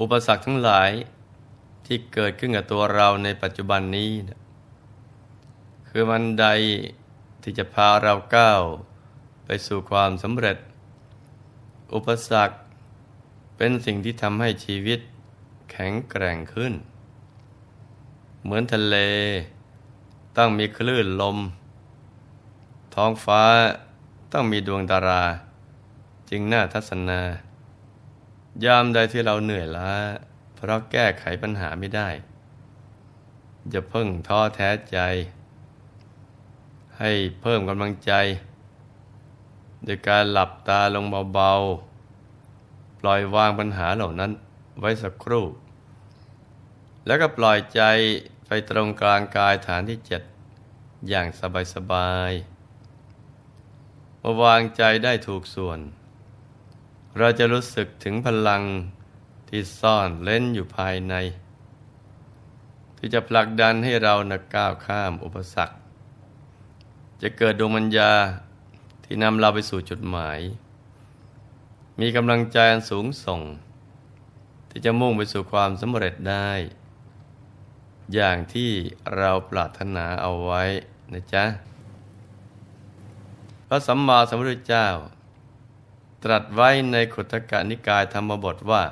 [0.00, 0.90] อุปสรรคทั้งหลาย
[1.86, 4.40] ที่เกิดขึ้นกับตัวเราในปัจจุบันนี้นะ
[5.88, 6.46] คือมันใด
[7.42, 8.62] ที่จะพาเราก้าว
[9.44, 10.58] ไปสู่ความสำเร็จ
[11.94, 12.56] อุปสรรค
[13.56, 15.00] เป็นสิ่งที่ทำให้ชีวิต
[15.70, 16.72] แข็งแกร่งขึ้น
[18.42, 18.96] เหมือนทะเล
[20.36, 21.38] ต้องมีคลื่นลม
[22.94, 23.42] ท้องฟ้า
[24.32, 25.24] ต้องมีดวงดารา
[26.30, 27.20] จึงน่าทัศนา
[28.64, 29.92] ยามใดที่เราเหนื่อยล้า
[30.54, 32.08] เพราะแก้ไขปัญหาไม่ได้
[33.74, 34.98] จะเพิ่งท้อแท้ใจ
[36.98, 38.12] ให้เพิ่มกำลังใจ
[39.84, 44.32] โดยการหลับตาลงเบาๆ ปล่อยวางปัญหาเหล่านั้น
[44.80, 45.46] ไว้สักครู่
[47.06, 47.82] แล้วก็ปล่อยใจ
[48.46, 50.22] ไปตรงกลางกายฐานที่เจ็ด
[51.08, 51.26] อย่าง
[51.74, 52.56] สบายๆ
[54.22, 55.78] มื่อวางใจได้ถูกส่วน
[57.18, 58.62] เราจะรู้สึกถึงพลัง
[59.48, 61.14] ที่ซ่อนเล่นอยู่ภายใน
[62.96, 65.76] ที่จะผลักดันให้เรานักก้าวข้ามอุปสรรค
[67.22, 68.12] จะเกิดดวงมัญญา
[69.04, 70.40] ที่นำเราไปสู่จุดหมาย
[72.00, 73.40] มีกำลังใจอันสูงส่ง
[74.70, 76.50] ที่จะมุ่งไปสู่ความสำเร็จได้
[78.14, 78.70] อย่างที่
[79.16, 80.62] เราปรารถนาเอาไว้
[81.12, 81.44] นะจ๊ะ
[83.68, 84.86] พระสัมมาสัมพุทธเจ้า
[86.22, 88.82] ตรัสไว้ในขุทกนิกายธรรมบทว่า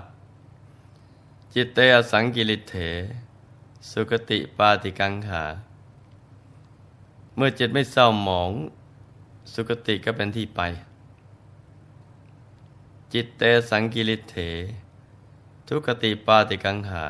[1.54, 2.76] จิตเตอสังกิริเถ
[3.90, 5.44] สุกติปาติกังขา
[7.36, 8.50] เมื่อจิตไม่เศร้าหมอง
[9.52, 10.60] สุกติก็เป็นที่ไป
[13.12, 14.36] จิตเตสังกิริเถ
[15.68, 17.04] ทุกติปาติกังขา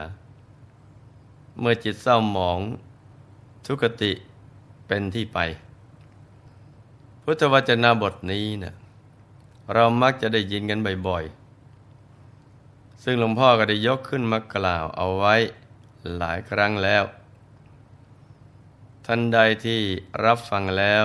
[1.60, 2.60] เมื่อจิตเศร้าหมอง
[3.66, 4.12] ทุกติ
[4.86, 5.38] เป็นที่ไป
[7.22, 8.74] พุทธวจนะบทนี้นะ
[9.72, 15.34] เรามักจะได้ยินกันบ่อยๆ ซึ่งหลวงพ่อก็ได้ยกขึ้นมากล่าวเอาไว้
[16.16, 17.04] หลายครั้งแล้ว
[19.06, 19.80] ท่านใดที่
[20.24, 21.04] รับฟังแล้ว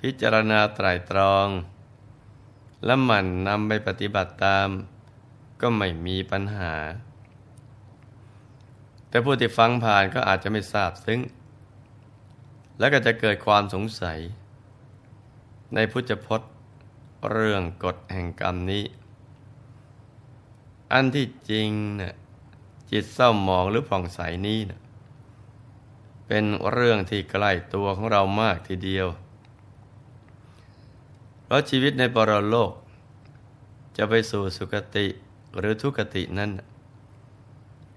[0.00, 1.48] พิจารณาไตรตรอง
[2.84, 4.68] และหมั่นนำไปปฏิบัติตาม
[5.60, 6.74] ก็ไม่มีปัญหา
[9.08, 11.20] แต่ผู้ที่ฟังผ่านก็อาจจะไม่ทราบซึ้ง
[12.78, 14.18] และก็จะเกิดความสงสัย
[15.74, 16.50] ในพุทธพจน์
[17.30, 18.84] เรื่องกฎแห่งกรรมนี้
[20.92, 22.14] อันที่จริงเนะ่ย
[22.90, 24.80] จิตเศร้าหมองหรือผ่องใสนี้นะ
[26.26, 29.06] เป็นเรื่องที่ใกล้ตัวของเรามากทีเดียว
[31.44, 32.72] เพราะชีวิตในปรโลก
[33.96, 35.06] จะไปสู่สุคติ
[35.58, 36.50] หรือทุกตินั้น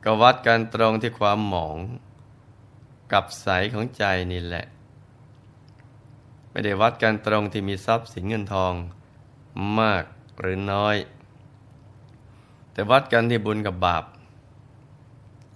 [0.04, 1.78] ก็วัดกันตรงที่ความหมอง
[3.12, 4.66] กับใสของใจนี่แหละ
[6.52, 8.74] ไม่ได้วัดกันตรงที่มีทรัพย์สินเงินทอง
[9.80, 10.04] มาก
[10.40, 10.96] หรือน้อย
[12.72, 14.04] แต่วัดกันที่บุญกับบาป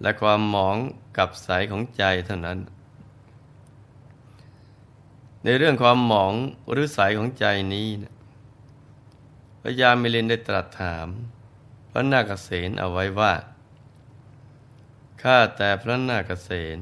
[0.01, 0.77] และความหมอง
[1.17, 2.59] กับใสของใจเท่านั้น
[5.43, 6.33] ในเรื่องความหมอง
[6.71, 8.13] หรือใสของใจนี้นะ
[9.61, 11.07] พระยามิลินได้ตรัสถาม
[11.91, 13.33] พระนาคเษนเอาไว้ว่า
[15.21, 16.79] ข้าแต่พระนาคเษน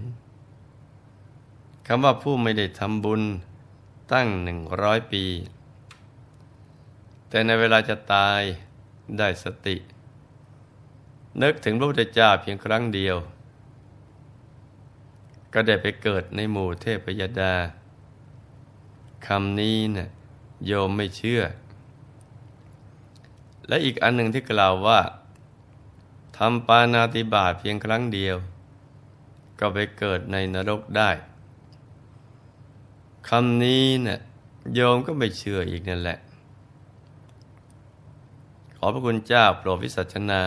[1.88, 3.22] คำว่าผู้ไม่ได้ทำบุญ
[4.14, 5.24] ตั้งหนึ่งร้อยปี
[7.34, 8.42] แต่ในเวลาจะตาย
[9.18, 9.76] ได้สติ
[11.42, 13.18] นึกถึงพระพุทธเจ้าเพียงครั้งเดียว
[15.54, 17.54] ก็ได้ไปเกิดในหมู่เทพยดา
[19.28, 20.10] คำนี้นะ่ะ
[20.66, 21.42] โยมไม่เชื่อ
[23.68, 25.00] และอีกอันหนึ่งที่กล่าวว่า
[26.38, 28.36] ทำปานาติบาตเพียงครั้งเดียว
[29.60, 31.10] ก็ไปเกิดในนรกได้
[33.30, 34.20] คำนี้นะ่ะ
[34.74, 36.20] โยมก็ไม่เชื่ออีกนั่นแหละ
[38.84, 40.44] อพระคุณเจ้าโปรดวิสัชนา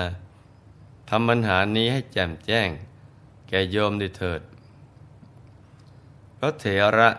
[1.08, 2.68] ทำปัญหานี้ให้แจ่มแจ้ง
[3.48, 4.40] แก่โยมด้วยเถิด
[6.38, 6.66] พระเถ
[6.98, 7.10] ระ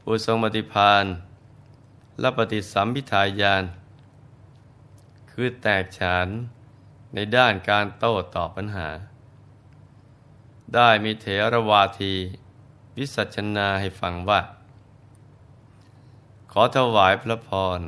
[0.00, 1.04] ผู้ทรงปฏิพาน
[2.20, 3.64] และปฏิสัมพิทายาน
[5.30, 6.28] คือแตกฉาน
[7.14, 8.88] ในด้านการโต้ตอบปัญหา
[10.74, 12.14] ได้มีเถรวาที
[12.96, 14.40] วิสัชนาให้ฟังว่า
[16.52, 17.80] ขอถวายพระพร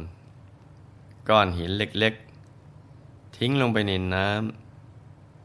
[1.28, 2.29] ก้อนหินเล็กๆ
[3.42, 4.28] ทิ้งลงไปในน้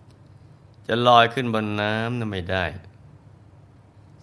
[0.06, 2.66] ำจะลอยขึ้นบนน้ำนั้นไม่ได้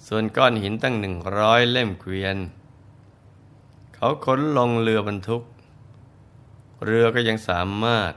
[0.06, 2.36] ส่วนก้อนหินตั้งหนึ่งร้อยเล่มเกวียน
[3.94, 5.42] เขาขนลงเรือบรรทุก
[6.84, 8.12] เรือก็ยังสามารถ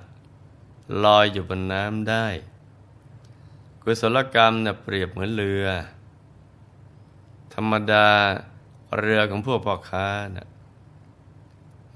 [1.04, 2.28] ลอยอยู่บนน้ำได้
[3.82, 5.66] กุศลกรรมนะ่ะเปรียบเหมือนเรือ
[7.54, 8.08] ธรรมดา
[9.00, 10.48] เรือของพวกพ่อค้านะ่ะ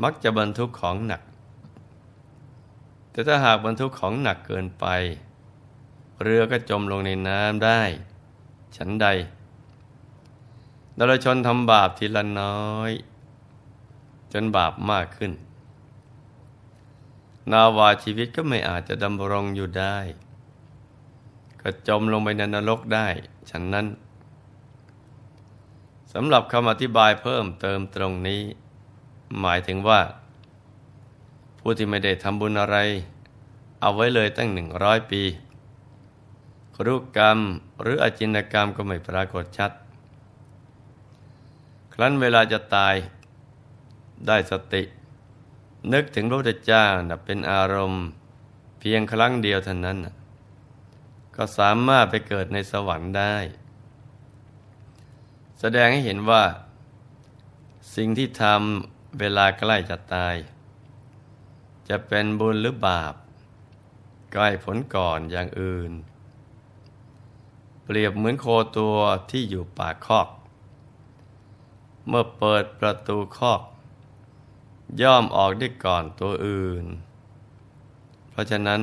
[0.04, 1.22] มักจะบรรทุกของหนัก
[3.20, 4.86] แต่ถ้าหากบรรทุกของหนักเกินไป
[6.22, 7.82] เรือก็จมลงในน้ำได้
[8.78, 9.08] ฉันใด
[10.98, 12.92] ดลชนทำบาปทีละน้อย
[14.34, 15.32] จนบาปมากขึ้น
[17.52, 19.98] นาวาชีวิตก็ไม่อาจจะดำรงอยู่ได้
[21.62, 23.08] ก็จมลงไปในนรกได้
[23.50, 23.88] ฉันนั้น
[26.14, 28.42] สำหรับคำอธิบายเพิ่มเติมตรงนี้
[29.40, 30.02] หมายถึงว่า
[31.60, 32.78] ผู้ที่ไม่ได้ทำบุญอะไร
[33.82, 35.24] เอาไว้เลยตั้งหนึ่งร้อยปี
[36.86, 37.40] รุกรรม
[37.82, 39.72] หรืออจินกรรมก็ไม่ปรากฏชัด
[41.94, 42.96] ครั้นเวลาจะตาย
[44.28, 44.84] ได้สติ
[45.94, 46.86] นึกถึงพระพุทธเจ้า
[47.26, 48.06] เป็นอารมณ์
[48.80, 49.98] เพียงครั้งเดียวเท่านั้น
[51.36, 53.36] ก็สามารถไปเกิดในสวรรค์ได้
[55.60, 56.44] แสดงให้เห็นว่า
[57.96, 60.36] สิ่งที่ทำเวลาใกล้จะตาย
[61.90, 63.14] จะเป็นบุญหรือบาป
[64.32, 65.92] ใกล้ผลก่อนอย่างอื่น
[67.84, 68.46] เปรียบเหมือนโค
[68.78, 68.96] ตัว
[69.32, 70.30] ที่อยู่ปากคอก
[72.08, 73.62] เมื่อเปิดประตูคอก
[75.02, 76.86] ย่อมออกได้ก่อนตัวอื่น
[78.30, 78.82] เพราะฉะนั้น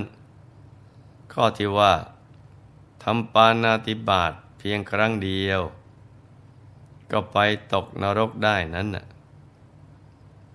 [1.32, 1.93] ข้อที่ว่า
[3.03, 5.61] ทำปานาติบาตเพียงครั้งเดียว
[7.11, 7.38] ก็ไป
[7.73, 9.06] ตกนรกได้นั้นน่ะ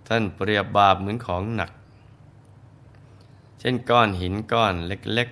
[0.07, 1.71] ท่านเปรียบบาปเหมือนของหนัก
[3.61, 5.29] เช่นก้อนหินก้อนเล็ก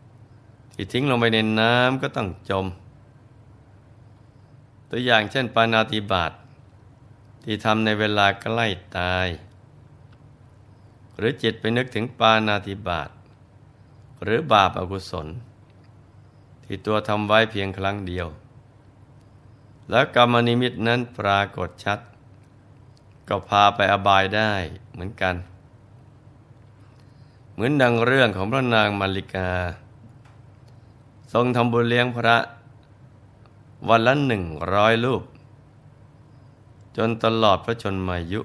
[0.00, 2.66] ๆ ที่ทิ้งลงไปในน้ำก็ต้องจม
[4.90, 6.32] ตัวอย่างเช่นปานาติบาต
[7.44, 8.66] ที่ทำในเวลาใกล้
[8.98, 9.28] ตาย
[11.16, 13.10] หรือจิตไปนึกถึงปานาติบาต
[14.22, 15.26] หรือบาปอากุศล
[16.64, 18.26] ที่ตัวทำไว้เพียงครั้งเดียว
[19.90, 21.98] แล้วกรรมนิมิตนั้นปรากฏชัด
[23.28, 24.52] ก็พาไปอบายได้
[24.92, 25.34] เหมือนกัน
[27.58, 29.50] เหมือนดังเรื่องของพระนางมาริกา
[31.32, 32.36] ทรงทำบุญเลี้ยงพระ
[33.88, 34.44] วันละหนึ่ง
[34.74, 35.22] ร้อยรูป
[36.96, 38.40] จนตลอดพระชนมายุ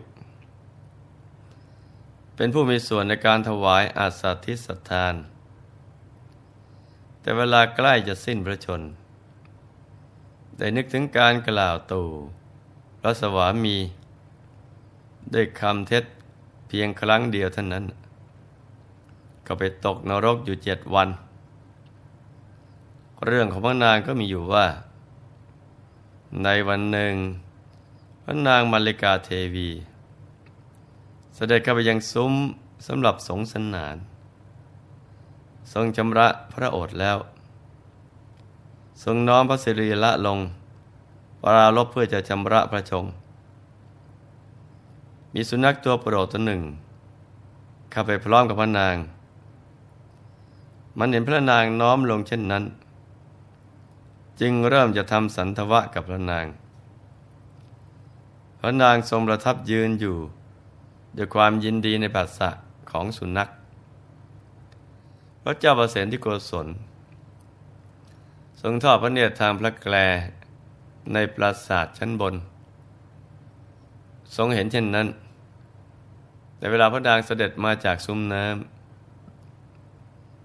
[2.35, 5.15] เป็นผู้มีส่วนในการถวายอาสาทิสทาน
[7.21, 8.81] แต่เวลาใกล้จะสิ้นพระชน
[10.57, 12.07] ได้นึกถึงการกล่าวตู่
[12.99, 13.77] พระสวามี
[15.33, 16.03] ด้วยคำเท็จ
[16.67, 17.85] เพียงครั้งเดียวเท่านั้น
[19.47, 21.09] ก็ไปตกนรกอยู่เจ็ดวัน
[23.25, 24.65] เรื่องของพระนางก็มีอยู่ว่า
[26.43, 27.13] ในวันหนึ่ง
[28.23, 29.69] พระนางมาริกาเทวี
[31.35, 32.33] เสด็จเข้าไปยังซุ้ม
[32.87, 33.95] สำหรับสงสนาน
[35.73, 37.17] ทรงชำระพระโอษฐ์แล้ว
[39.03, 40.39] ทรงน้อมพระสิริละลง
[41.41, 43.05] ปราลบเพื่อจะชำระพระชง
[45.33, 46.61] มีสุนัขตัวโปรดตัวหนึ่ง
[47.91, 48.95] เข้าไปพร้อมกับพระนาง
[50.99, 52.63] มันเห็นพระนางน้อมลงเช่นนั้น
[54.41, 56.45] จึงเริ่มจะทำสันทวะกับพระนาง
[58.59, 60.17] พระนางทรงประทับยืนอยู่
[61.17, 62.49] ด้วยความยินดีในปัสสะ
[62.91, 63.49] ของสุนัข
[65.43, 66.67] พระเจ้าประเสนที่โกศล
[68.61, 69.95] ทรงทอดพระเนตรทางพระแกล
[71.13, 72.35] ในปราสาทชั้นบน
[74.35, 75.07] ทรงเห็นเช่นนั้น
[76.57, 78.82] แต่เวลาพระนางเสด็จมาจากซุ้มน้ำ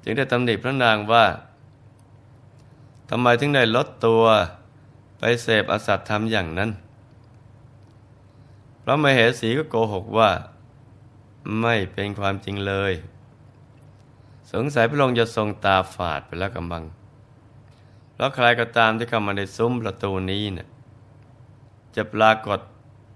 [0.09, 1.25] จึงได้ตำหนิพระนางว่า
[3.11, 4.25] ทำไมถึงได้ลดตัว
[5.19, 6.71] ไปเสพอสัตธรรมอย่างนั้น
[8.83, 10.31] พระมเหสีก็โกหกว่า
[11.61, 12.93] ไม่เป็นความจริงเลย
[14.53, 16.85] สงสัยพระองค์จะทรงตาฝาดไปแล้วกำบัง
[18.13, 20.69] เพราะใครก็ตามที่เข้ามาในซุ้มประตูนี้เนะี่ย
[21.97, 22.61] จะปรากฏ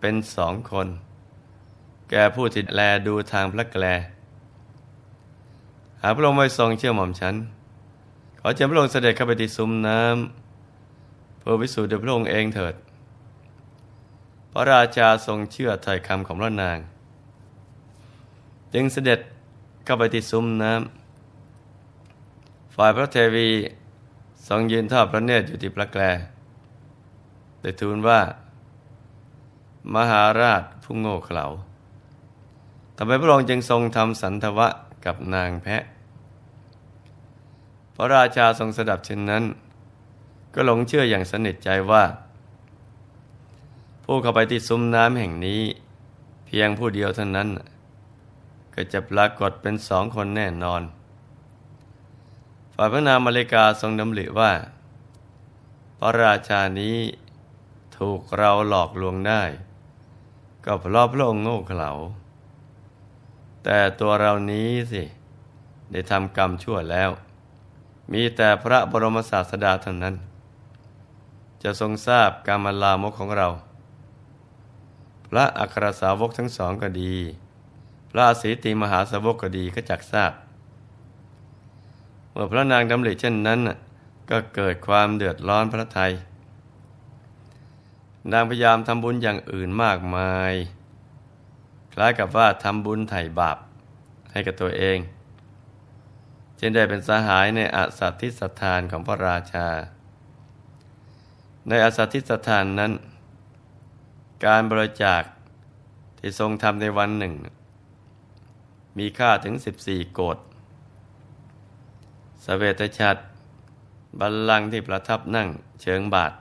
[0.01, 0.89] เป็นสองคน
[2.11, 3.85] แก่ผู้ติดแลดูทางพระแกล
[6.03, 7.35] หาพระองค์ไม่ทรงเชื่อหม่อมฉัน
[8.41, 12.75] ขอเชิญพระองค์เสด็จเข้าไปที่ซุ้มน้ำเพื่อวิสูจน์ด้วยพระองค์เองเถิด
[14.53, 16.79] พระราชาทรงเชื่อถ้อยคำของพระนาง
[18.73, 19.21] จึงเสด็จ
[19.85, 23.49] เข้าไปที่ซุ้มน้ำฝ่ายพระเทวี
[24.49, 26.03] ทรงยืนทอดพระเนตรอยู่ที่พระแกล
[27.61, 28.21] ได้ทูลว่า
[29.95, 31.45] มหาราชผู้โง่เขลา
[32.97, 34.69] ทำไมพระองค์จึงทรงทำสันทวะ
[35.05, 35.83] กับนางแพะ
[37.95, 39.45] พระราชาทรงสดับเช่นนั้น
[40.55, 42.05] ก็หลงเชื่ออย่างสนิทใจว่า
[44.05, 45.61] ผู้เข้าไปที่ซุ้มน้ำแห่งนี้
[46.47, 47.49] เพียงผู้เดียวเท่านั้น
[48.75, 50.83] ก็จะปรากฏเป็นสองคนแน่นอน
[52.75, 54.53] ฝ่ายพระนามมาเลกาทรงดำริว่า
[55.99, 56.97] พระราชานี้
[57.97, 59.43] ถูกเราหลอกลวงได้
[60.65, 61.91] ก็เพราะพระองค์โง่เขลา
[63.65, 65.03] แต่ตัวเรานี้สิ
[65.93, 67.11] ได้ทำกรรมชั่วแล้ว
[68.13, 70.15] มีแต่พระบรมศาสดาเท่านั้น
[71.63, 73.49] จะทรงทราบกรรมลามกของเรา
[75.29, 77.15] พระอัครสาวกทั้งสองก็ดี
[78.11, 80.33] พระสีติมหาสาวกก็ดีก็จักทราบ
[82.31, 83.61] เมื่อพระนางดำริเช่นนั้น
[84.31, 86.13] ก็เกิดความเดือดร้อนพระไทย
[88.33, 90.53] นางพยายามทำบุญอย่างอื่นมากมาย
[91.93, 93.59] คล้ายกับว่าทำบุญไถ่บาป
[94.33, 94.99] ให้กับตัวเอง
[96.57, 99.69] เช่นได้เป็นสหายในอาสัตทิสถานของพระราชา
[101.69, 102.93] ในอาสัตทิสถานนั้น
[104.45, 105.23] การบริจาค
[106.19, 107.35] ที่ทรงทำในวันหนึ่ง
[108.99, 110.39] มีค่าถึง 14 โกด
[112.45, 113.21] สเวตฉัตร
[114.19, 115.49] บัลลังก์ที่ประทับนั่ง
[115.83, 116.33] เชิงบาท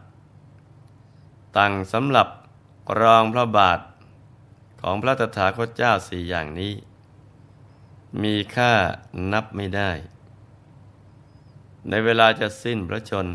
[1.58, 2.28] ตั้งสำหรับ
[3.00, 3.80] รองพระบาท
[4.82, 6.74] ของพระตถาคตเจ้าสี่อย่างนี้
[8.24, 8.74] มีค่า
[9.32, 9.92] นับไม่ได้
[11.90, 13.28] ในเวลาจะสิ้นพระชน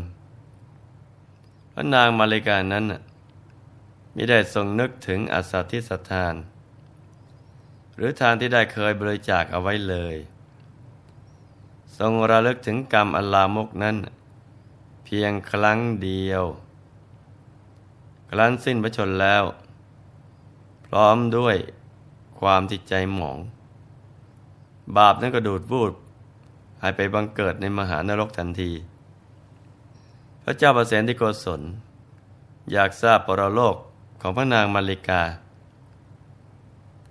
[1.73, 2.85] พระนางมาริกานั้น
[4.15, 6.35] มิได้ทรงนึกถึงอสัตทิสถาน
[7.95, 10.15] หรือทานที่ได้เคยบริจาคเอาไว้เลย
[11.97, 13.97] ทรงระลึกถึงกรรมอัลลามกนั้น
[15.03, 16.43] เพียงครั้งเดียว
[18.29, 19.43] ครั้นสิ้นพระชนแล้ว
[20.87, 21.55] พร้อมด้วย
[22.39, 23.37] ความที่ใจหมอง
[24.97, 25.93] บาปนั้นก็ดูดวูด
[26.81, 28.71] หายไปบังเกิดในมหานรกทันที
[30.43, 31.61] พระเจ้าประเสนที่โกศล
[32.71, 33.75] อยากทราบปรโลก
[34.21, 35.21] ของพระนางมาริกา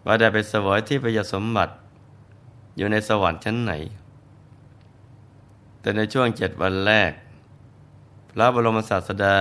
[0.07, 1.75] ว่าได้ไปสวยที่พยสมบัติ
[2.77, 3.73] อยู่ในสวรรค์ชั้นไหน
[5.81, 7.13] แต่ในช่วงเจ็ดวันแรก
[8.31, 9.39] พระบรมศาสดา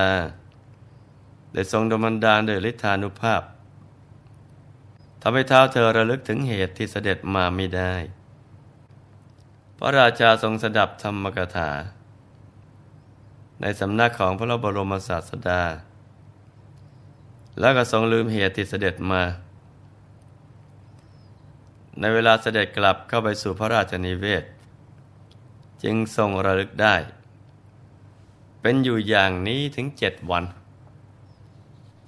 [1.54, 3.42] ได้ทรงดมันดาลโดยฤทธานุภาพ
[5.28, 7.94] ทำให้เท้าเธอระลึกถึงเหตุที่เสด็จมาไม่ได้
[9.78, 11.72] พระราชาทรงสดับธรรมกถา
[13.62, 15.62] ในสำนักของพระบรมศาสดา
[17.60, 19.22] แล้วก็ทรงลืมเหตุที่เสด็จมา
[22.00, 24.44] ในเวลาเสด็จกลับเข้าไปสู่พระราชนิเวศ
[25.84, 26.96] จึงทรงระลึกได้
[28.62, 30.44] เป็นอยู่อย่างนี้ถึงเจ็ดวัน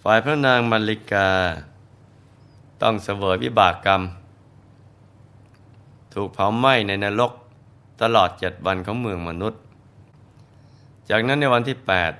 [0.03, 1.29] ฝ่ายพระนางมัลลิกา
[2.81, 4.01] ต้องเสวยวิบากกรรม
[6.13, 7.31] ถูกเผาไหม้ในนรก
[8.01, 9.61] ตลอดเจ็ดวันของเมืองมนุษย์
[11.09, 12.13] จากนั้นในวันที่แปด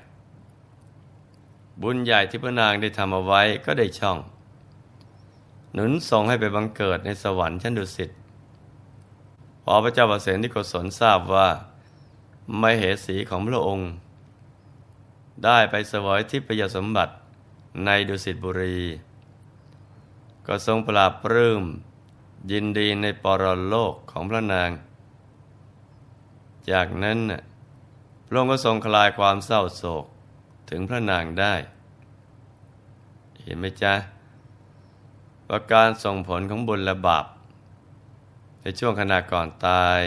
[1.81, 4.17] บุญใหญ่ที่พระนางได้ทำเอาไว้ก็ได้ช่อง
[5.73, 8.09] หนุนส่งให้ไปบังเกิดในสวรรค์ชั้นดุสิต
[9.63, 11.47] พอพระเจ้าประเสนที่โกศลทราบว่า
[12.59, 13.89] ไม่เหสีของพระองค์
[15.43, 17.13] ได้ไปสวยทิพยสมบัติ
[17.85, 18.77] ในดุสิตบุรี
[20.47, 21.63] ก็ทรงปราบปลื้ม
[22.51, 24.69] ยินดีในปรโลกของพระนาง
[26.71, 27.19] จากนั้น
[28.27, 30.05] พระองค์ก็ทรงคลายความเศร้าโศก
[30.69, 31.53] ถึงพระนางได้
[33.41, 33.93] เห็นไหมจ๊ะ
[35.49, 37.25] ว่าการส่งผลของบุญและบาป
[38.61, 40.01] ในช่วงขณะก่อนตาย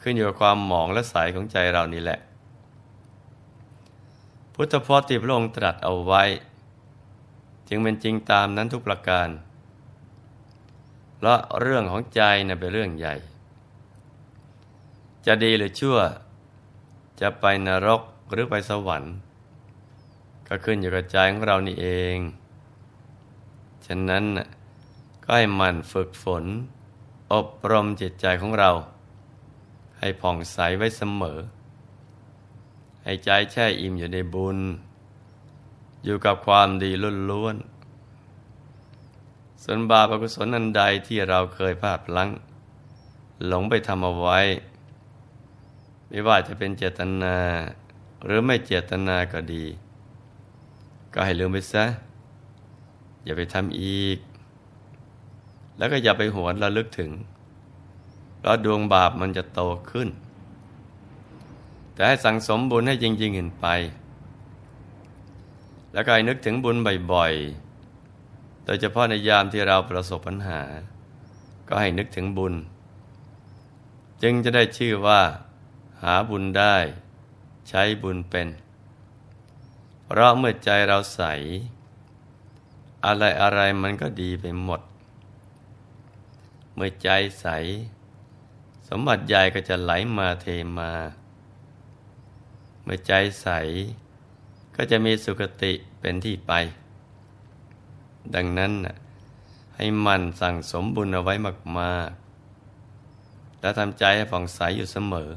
[0.00, 2.18] ขึ้นอยู่กับความหมองและใสของใจเรานี่แหละ
[4.54, 6.22] พุทธพจน์ที่พระองค์ตรัสเอาไว้
[7.68, 9.28] จึงเป็นจริงตามนั้นทุกประการ
[11.16, 13.14] เพราะเรื่องของใจนะเป็นเรื่องใหญ่
[15.26, 15.98] จะดีหรือชั่ว
[17.20, 19.14] จะไปนรกหรือไปสวรรค์
[20.48, 22.18] ก็ขึ้นอยู่กับใจของเรานี่เอง
[23.86, 24.24] ฉะนั้น
[25.24, 26.44] ก็ให้มันฝึกฝน
[27.32, 28.70] อบรมจิตใจของเรา
[29.98, 31.38] ให้ผ่องใสไว้เสมอ
[33.02, 34.58] ให้ใจแช่อิ่มอยู่ในบุญ
[36.10, 36.90] อยู่กับความดี
[37.30, 42.30] ล้วนๆส่วนบาปอกุศลอันใดที่เราเคยพลาดพลั้ง
[43.46, 44.40] หลงไปทำเอาไว้
[46.08, 47.36] ไม่ว่าจะเป็นเจตนา
[48.24, 49.64] หรือไม่เจตนาก็ดี
[51.12, 51.84] ก็ให้ลืมไปซะ
[53.24, 54.18] อย่าไปทำอีก
[55.78, 57.10] แล้วก็อย่าไปหวนระลึกถึง
[58.38, 59.60] เพราะดวงบาปมันจะโต
[59.90, 60.08] ขึ้น
[61.92, 63.66] แต่ให้สั่งสมบุญให้จริงๆเห็นไป
[65.92, 66.76] แล้วก็ให้นึกถึงบุญ
[67.12, 70.62] บ่อยๆ โดยเฉพาะในยามที่เราประสบปัญหา
[71.68, 72.54] ก็ให้นึกถึงบุญ
[74.22, 75.20] จึงจะได้ชื่อว่า
[76.02, 76.76] หาบุญได้
[77.68, 78.48] ใช้บุญเป็น
[80.04, 81.22] เพราะเมื่อใจเราใส
[83.04, 84.80] อะไรอะไรมันก็ดีไปหมด
[86.74, 87.08] เมื่อใจ
[87.40, 87.46] ใส
[88.88, 90.46] สมบัติใหญ่ก็จะไหลมาเท
[90.78, 90.92] มา
[92.82, 93.48] เมื่อใจใส
[94.80, 96.52] ก็จะมีสุคติเป็นที่ไป
[98.34, 98.72] ดังนั้น
[99.76, 101.34] ให้มันสั่งสมบุญเอาไว้
[101.78, 105.30] มากๆ และทำใจให้ผ่องใสอยู่เสมอ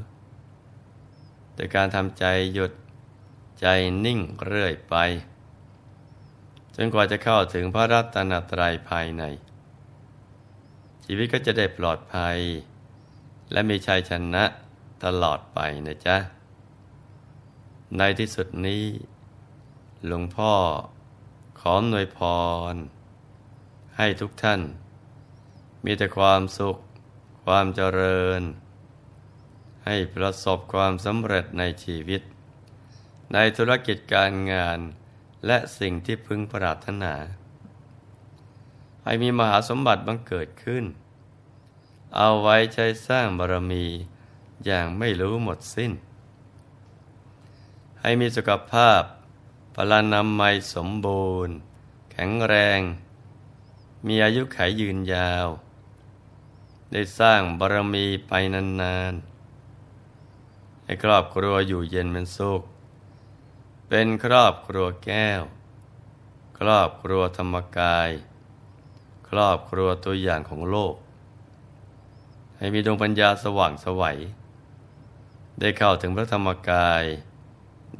[1.55, 2.71] โดยการทำใจหยุด
[3.61, 3.67] ใจ
[4.05, 4.95] นิ่งเรื่อยไป
[6.75, 9.23] จนกว่าจะเข้าถึงพระรัตนตรัยภายใน
[11.05, 12.37] ชีวิตก็จะได้ปลอดภัย
[13.51, 14.43] และมีชัยชนะ
[15.03, 16.17] ตลอดไปนะจ๊ะ
[17.97, 18.83] ในที่สุดนี้
[20.07, 20.53] หลวงพ่อ
[21.59, 22.19] ขอหน่วยพ
[22.73, 22.75] ร
[23.97, 24.61] ให้ทุกท่าน
[25.85, 26.77] มีแต่ความสุข
[27.45, 28.41] ความเจริญ
[29.85, 32.21] ให้ประสบความสำเร็จในชีวิต
[33.33, 34.79] ในธุรกิจการงาน
[35.45, 37.13] และสิ่งที่พึงปรารถนา
[39.03, 40.85] ให้มีมหาสมบัติบังเกิดขึ้น
[42.15, 43.85] เอาไว้ใช้สร้างบารมี
[44.65, 45.91] อย่างไม่รู้หมดสิ้น
[48.01, 49.01] ให้มีสุขภาพ
[49.75, 51.55] พลานามัยสมบูรณ์
[52.11, 52.81] แข็งแรง
[54.07, 55.47] มีอายุขัยยืนยาว
[56.91, 62.61] ได้สร้างบารมีไปนานๆ ให้ครอบครัวอยู่เย็นเป็นสุข
[63.87, 65.41] เป็นครอบครัวแก้ว
[66.59, 68.09] ครอบครัวธรรมกาย
[69.29, 70.95] ครอบครัวตัวอย่างของโลก
[72.57, 74.17] ให้มีดวงปัญญาสว่างสวัย
[75.59, 77.03] ได้เข้าถึงพระธรรมกาย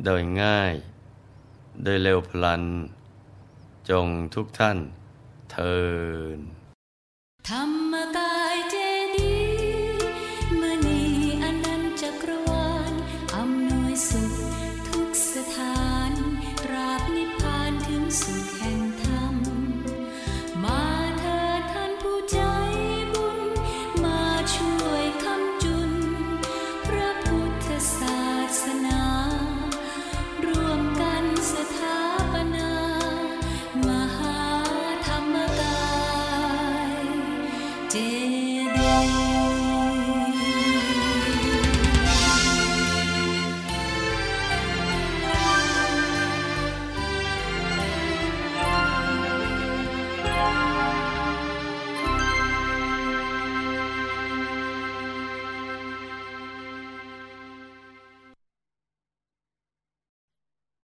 [0.03, 0.75] โดยง่าย
[1.83, 2.63] โดยเร็วพลัน
[3.89, 4.77] จงทุกท่าน
[5.51, 5.75] เทิ
[6.37, 6.39] น
[7.49, 8.40] ธรรมกาย